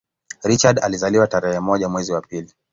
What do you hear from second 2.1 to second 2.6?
wa pili